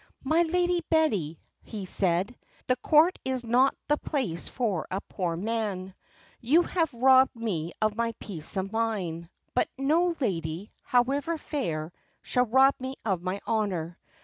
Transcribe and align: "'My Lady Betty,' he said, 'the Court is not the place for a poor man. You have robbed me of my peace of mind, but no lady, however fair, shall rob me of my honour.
"'My 0.23 0.41
Lady 0.41 0.81
Betty,' 0.89 1.39
he 1.61 1.85
said, 1.85 2.35
'the 2.65 2.75
Court 2.77 3.19
is 3.23 3.45
not 3.45 3.75
the 3.87 3.97
place 3.99 4.47
for 4.49 4.87
a 4.89 4.99
poor 4.99 5.35
man. 5.37 5.93
You 6.39 6.63
have 6.63 6.91
robbed 6.91 7.35
me 7.35 7.71
of 7.83 7.95
my 7.95 8.13
peace 8.19 8.57
of 8.57 8.71
mind, 8.71 9.29
but 9.53 9.69
no 9.77 10.15
lady, 10.19 10.71
however 10.81 11.37
fair, 11.37 11.93
shall 12.23 12.47
rob 12.47 12.73
me 12.79 12.95
of 13.05 13.21
my 13.21 13.41
honour. 13.45 13.99